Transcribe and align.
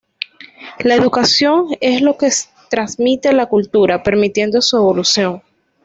La 0.79 0.95
educación 0.95 1.67
es 1.79 2.01
lo 2.01 2.17
que 2.17 2.31
transmite 2.71 3.31
la 3.33 3.45
cultura, 3.45 4.01
permitiendo 4.01 4.59
su 4.59 4.75
evolución. 4.77 5.43